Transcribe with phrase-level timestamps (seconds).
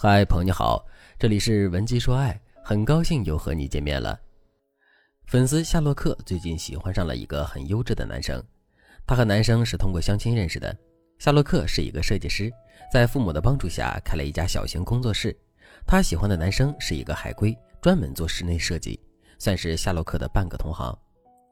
[0.00, 0.86] 嗨，朋友你好，
[1.18, 4.16] 这里是文姬说爱，很高兴又和你见面了。
[5.26, 8.40] 粉丝夏洛克最近喜欢上了一个很优质的男生，
[9.04, 10.72] 他和男生是通过相亲认识的。
[11.18, 12.48] 夏洛克是一个设计师，
[12.92, 15.36] 在父母的帮助下开了一家小型工作室。
[15.84, 19.00] 他喜欢的男生是一个海归，专门做室内设计，
[19.40, 20.96] 算是夏洛克的半个同行。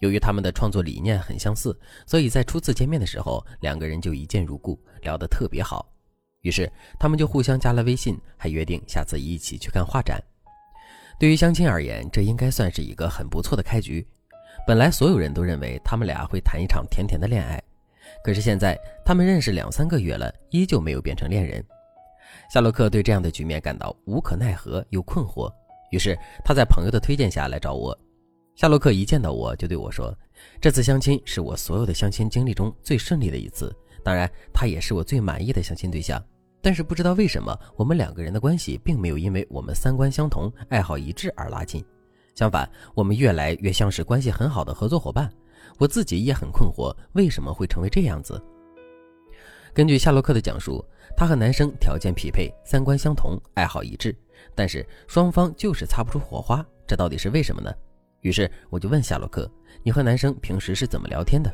[0.00, 1.74] 由于他们的创作理念很相似，
[2.06, 5.93] 所以在初次见面的时候，两个人就一见如故，聊得特别好。
[6.44, 10.22] 于是他们就互相加了微信，还约定下次一起去看画展。
[11.18, 14.06] 对于相亲而言，这应该算是一个很不错的开局。
[14.66, 17.62] 本来所有人都认为他们俩会谈一场甜甜的恋爱，
[18.22, 21.64] 可是现在他们认识两三个月了，依旧没有变成恋人。
[22.50, 25.50] 夏洛克对这样的局面感到无可奈何又困惑，
[25.90, 27.98] 于是他在朋友的推荐下来找我。
[28.54, 30.16] 夏洛克一见到我就对我说
[30.60, 36.22] ：“这次相亲是我所有的相亲经历中最顺利的一次，当然他也是我最满意的相亲对象。”
[36.64, 41.84] 但是不知道为什么，我们两个人的关系并没有因为我们三观相同、爱好一致而拉近，
[42.34, 45.30] 相反，我们越来越像是关系很好的合作伙伴。
[45.76, 48.42] 我自己也很困惑，为什么会成为这样子？
[49.74, 50.82] 根据夏洛克的讲述，
[51.14, 54.16] 他和男生条件匹配、三观相同、爱好一致，
[54.54, 57.70] 但是双方就是擦不出火花，这到底是为什么呢？
[58.22, 59.50] 于是我就问夏洛克
[59.84, 61.52] ：“你和男生平时是怎么聊天的？”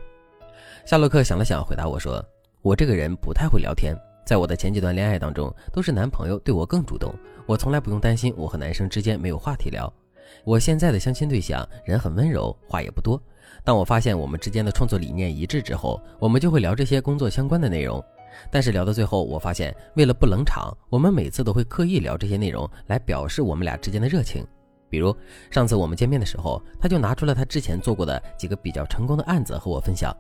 [0.86, 2.24] 夏洛克想了想，回答我说
[2.62, 3.92] ：“我这个人不太会聊天。”
[4.30, 7.12] 在我的前几段恋爱当中，都是男朋友对我更主动，
[7.46, 9.92] 我从来不用担心我和男生之间没有话题聊。
[10.44, 13.20] 我现在的相亲对象人很温柔，话也不多。
[13.64, 18.00] 当我发现我们之间的创作理念一致之后，我们就会聊这些工作相关的内容。
[18.52, 24.46] 但是聊到最后，我发现为了不冷场，我们每次都会刻意聊这些内容来表示我们俩之间的热情。
[24.88, 25.12] 比如
[25.50, 30.16] 上次我们见面的时候，他就拿出了他之前做过的几个比较成功的案子和我分享。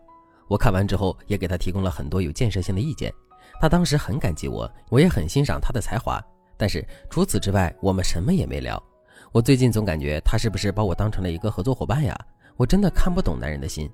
[0.48, 3.14] 我看完之后，也给他提供了很多有建设性的意见。
[3.60, 6.18] 他当时很感激我，我也很欣赏他的才华，
[6.56, 8.82] 但是除此之外，我们什么也没聊。
[9.32, 12.18] 我最近总感觉他是不是把我当成了一个合作伙伴呀？
[12.56, 13.88] 我真的看不懂男人的心。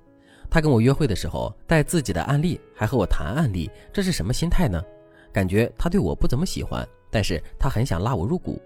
[0.49, 4.81] 他跟我约会的时候带自己的案例，还和我谈案例，这是什么心态呢？
[5.33, 8.61] 感觉他对我不怎么喜欢，但是他很想拉我入股。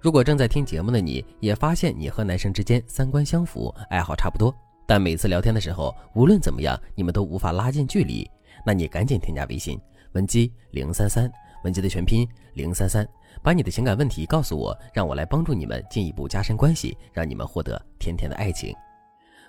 [0.00, 4.54] 如果正在听节目的你也发现你和男生之间三观相符，爱好差不多，
[4.86, 8.24] 但每次聊天的时候，无论怎么样，你们都无法拉近距离。
[8.64, 9.80] 那你赶紧添加微信
[10.12, 11.30] 文姬零三三，
[11.64, 13.06] 文姬的全拼零三三，
[13.42, 18.74] 把你的情感问题告诉我，让我来帮助你们进一步加深关系，让你们获得甜甜的爱情。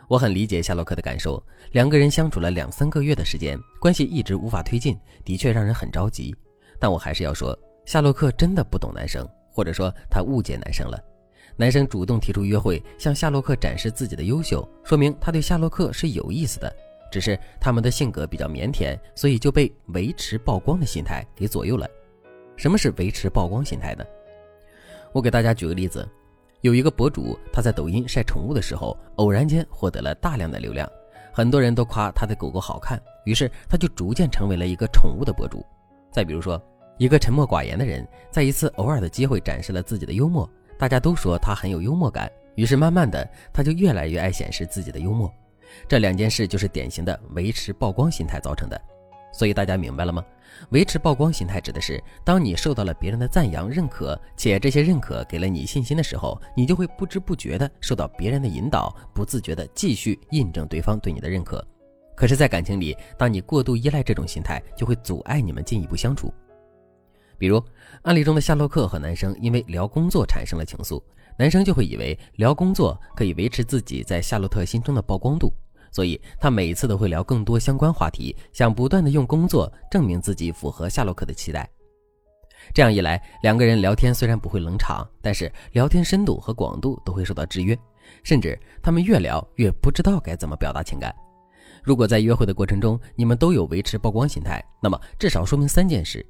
[0.07, 6.35] 我很理解夏洛克的感受，两个人相处了两三个月的时间，关系一直无法推进，的确让人很着急。
[6.79, 10.99] 但我还是要说，夏洛克真的不懂男生，或者说他误解男生了。
[11.55, 16.75] 男生主动提出约会，向夏洛克展示自己的优秀，说明他对夏洛克是有意思的。
[17.11, 21.87] 只是他们的性格比较腼腆，所以就被维持曝光的心态给左右了。
[22.55, 24.05] 什么是维持曝光心态呢？
[25.11, 26.07] 我给大家举个例子，
[26.61, 30.89] 有一个博主，他在抖音晒宠物的时候，偶然间获得了大量的流量，
[31.33, 35.65] 很多人都夸他的狗狗好看，于是他就逐渐成为了一个宠物的博主。
[36.11, 36.61] 再比如说，
[36.97, 40.47] 一个沉默寡言的人，在一次偶尔的机会展示了自己的幽默，
[40.77, 45.33] 大家都说他很有幽默感，于是慢慢的他就越来越爱显示自己的幽默。
[45.87, 48.81] 这两件事就是典型的维持曝光心态造成的，
[49.31, 50.23] 所以大家明白了吗？
[50.71, 61.65] 维持曝光心态指的是，当你受到了别人的赞扬、认可，且这些认可给了你信心的时候，你就会不知不觉的受到别人的引导，不自觉的继续印证对方对你的认可。
[62.15, 66.33] 可是，在感情里，当你过度依赖这种心态，就会阻碍你们进一步相处。
[67.39, 67.63] 比如
[68.03, 71.01] 案例中的夏洛克和男生因为聊工作产生了情愫。
[71.37, 75.53] 男生就会以为聊工作可以维持自己在夏洛特心中的曝光度，
[75.89, 81.67] 所以他每次都会聊更多相关话题，想不断的用工作证明自己符合夏洛克的期待。
[82.73, 87.77] 这样一来，两个人聊天虽然不会冷场，但是聊天深度和广度都会受到制约，
[88.21, 91.15] 甚至他们越聊越不知道该怎么表达情感。
[91.81, 96.25] 如果在约会的过程中你们都有维持曝光心态，那么至少说明三件事：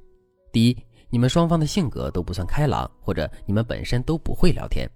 [0.52, 0.76] 第一，
[1.10, 4.88] 你们双方的性格都不算开朗，或者你们本身都不会聊天。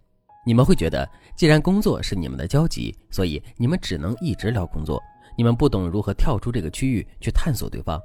[0.46, 5.02] 你们会觉得，既然工作是你们的交集，所以你们只能一直聊工作。
[5.36, 8.00] 你们不懂如何跳出这个区域去探索对方。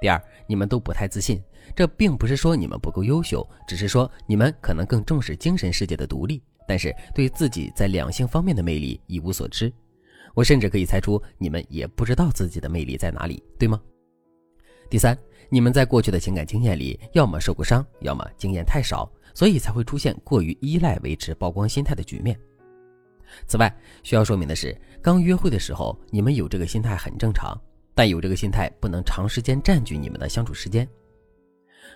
[0.00, 1.42] 第二，你们都不太自信，
[1.74, 9.72] 这并不是说你们不够优秀，只是说你们可能更重视精神世界的独立，但是对自己在两性方面的魅力一无所知。
[10.34, 13.80] 我甚至可以猜出，你们也不知道自己的魅力在哪里，对吗？
[14.90, 15.16] 第三，
[15.48, 19.10] 你们在过去的情感经验里，要么受过伤，要么经验太少。
[19.34, 22.36] 所以才会出现过于依赖、维持曝光心态的局面。
[23.46, 23.72] 此外，
[24.02, 27.56] 需要说明的是，刚约会的时候，你们有这个心态很正常，
[27.94, 30.88] 但有这个心态不能长时间占据你们的相处时间。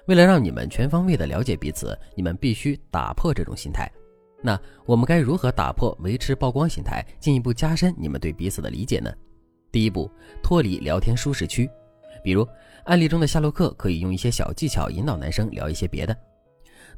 [0.06, 3.90] 为了让你们全方位的了解彼此，你们必须打破这种心态。
[4.40, 4.56] 那
[4.86, 9.12] 我们该如何打破维持曝光心态，进一步加深你们对彼此的理解呢？
[9.72, 10.08] 第一步，
[10.44, 11.68] 脱离聊天舒适区。
[12.22, 12.46] 比如
[12.84, 16.16] 案例中的夏洛克可以用一些小技巧引导男生聊一些别的。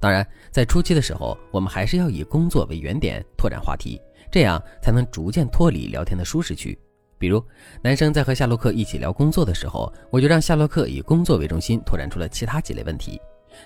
[0.01, 4.01] 当然，在初期的时候，我们还是要以工作为原点拓展话题，
[4.31, 6.79] 这样才能逐渐脱离聊天的舒适区。
[7.17, 7.43] 比如，
[7.81, 13.19] 男生在和夏洛克一起聊工作的时候，我就让夏洛克以工作为中心，拓展出了其他几类问题。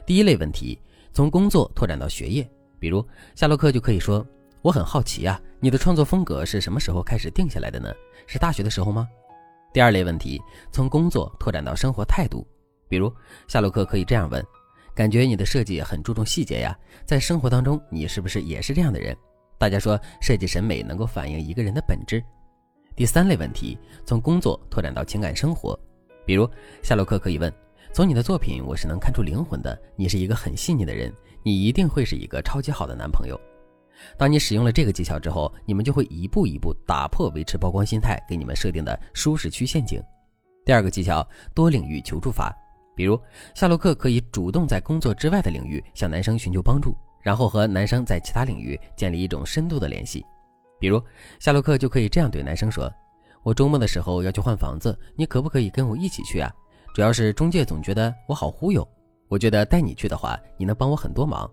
[0.06, 0.78] 第一类问题，
[1.12, 3.04] 从工作拓展到学业，比如
[3.34, 4.24] 夏洛克就可以说
[4.62, 7.92] ：“我很好奇啊，你的创作风格是什么时候开始定下来的呢？
[8.26, 9.08] 是大学的时候吗？”
[9.78, 10.42] 第二类问题，
[10.72, 12.44] 从工作拓展到生活态度，
[12.88, 13.14] 比如
[13.46, 14.44] 夏洛克可以这样问
[14.92, 19.16] ：“感觉你的设计很注重细节呀，在生活当中你是不是也是这样的人？”
[19.56, 22.20] 大家说，设计审美能够反映一个人的本质。
[22.96, 25.78] 第三类问题，从工作拓展到情感生活，
[26.26, 26.50] 比如
[26.82, 27.48] 夏洛克可以问：
[27.92, 29.80] 从你的作品，我是能看出灵魂的。
[29.94, 31.14] 你是一个很细腻的人，
[31.44, 33.40] 你一定会是一个超级好的男朋友。
[34.16, 40.02] 当你使用了这个技巧之后，你们就会一步一步打破维持曝光心态给你们设定的舒适区陷阱。
[40.64, 42.54] 第二个技巧，多领域求助法，
[42.94, 43.18] 比如
[43.54, 50.24] 夏洛克可以主动在工作之外的领域向男生寻求帮助，然后和男生在其他领域建立一种深度的联系。
[50.78, 51.02] 比如
[51.40, 52.92] 夏洛克就可以这样对男生说
[53.42, 56.52] ：“我周末的时候要去换房子，你可不可以跟我一起去啊？
[56.94, 58.86] 主要是中介总觉得我好忽悠，
[59.28, 61.50] 我觉得带你去的话，你能帮我很多忙。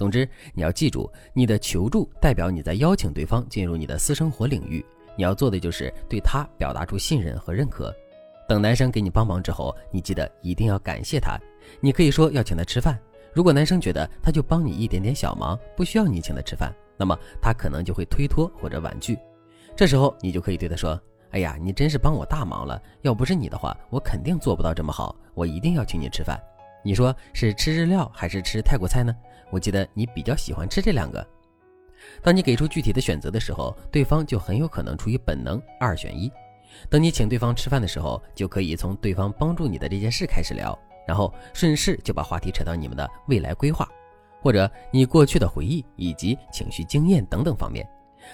[0.00, 4.82] 总之，你要记住，你的求助代表你在邀请对方进入你的私生活领域，
[5.14, 7.94] 你要做的就是对他表达出信任和认可。
[8.48, 11.38] 等男生给你帮忙之后，你记得一定要感谢他。
[11.82, 12.98] 你可以说要请他吃饭。
[13.34, 19.18] 如果男生觉得他就帮你一点点小忙，不需要你请他吃饭。”那么他可能就会推脱或者婉拒，
[19.76, 20.98] 这时候你就可以对他说
[21.32, 25.14] ：“哎呀，你真是帮我大忙了，要不是你的话，我肯定做不到这么好。
[25.34, 26.40] 我一定要请你吃饭。
[26.82, 29.14] 你说是吃日料还是吃泰国菜呢？
[29.50, 31.26] 我记得你比较喜欢吃这两个。”
[32.22, 36.30] 当你给出具体的选择的时候，对方就很有可能出于本能二选一。
[36.88, 43.86] 等你请对方吃饭的时候，就可以从对方帮助你的这件事开始聊，然后顺势就把话题扯到你们的未来规划。
[44.40, 47.86] 或者你过去的回忆以及情绪经验等等方面，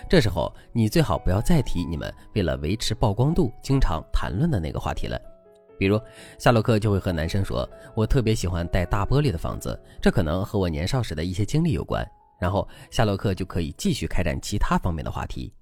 [0.09, 5.21] 这时候你最好不要再提你们为了维持曝光度经常谈论的那个话题了。
[5.79, 6.01] 比如
[6.39, 12.07] 夏洛克就会和男生说：“我特别喜欢带大玻璃的房子，这可能和我年少时的一些经历有关。”
[12.39, 15.53] 然后夏洛克就可以继续开展其他方面的话题。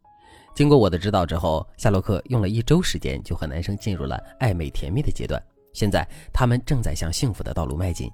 [0.55, 5.40] 经过我的指导之后，夏洛克用了一周时间就和男生进入了暧昧甜蜜的阶段。
[5.72, 8.10] 现在他们正在向幸福的道路迈进。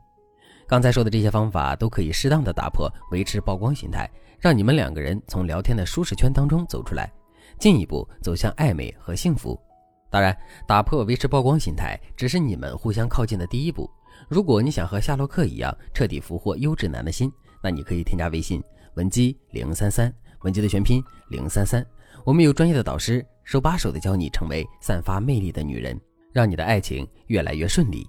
[0.67, 4.09] 刚才说的这些方法都可以适当的打破维持曝光心态，
[4.39, 7.11] 让你们两个人从聊天的舒适圈当中走出来，
[7.59, 9.61] 进一步走向暧昧和幸福。
[10.11, 10.37] 当然，
[10.67, 13.89] 打破维持曝光心态只是你们互相靠近的第一步。
[14.29, 18.63] 如果你想和夏洛克一样彻底俘获优质男的心，那你可以添加微信
[18.95, 20.13] 文姬零三三，
[20.43, 21.85] 文姬的全拼零三三。
[22.25, 25.99] 我们有专业的导师手把手的教你成为散发魅力的女人，
[26.33, 28.07] 让你的爱情越来越顺利。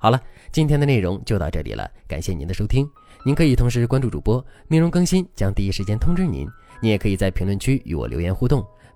[0.00, 0.20] 好了，
[0.52, 2.88] 今天的内容就到这里了，感谢您的收听。
[3.24, 6.46] 您可以同时关注主播，内容更新将第一时间通知您。
[6.80, 8.64] 您也可以在评论区与我留言互动，